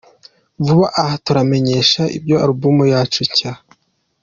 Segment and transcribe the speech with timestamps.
[0.65, 3.51] Vuba aha turabamenyesha ibya Album yacu nshya.